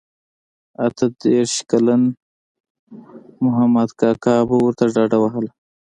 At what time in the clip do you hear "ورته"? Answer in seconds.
4.63-4.83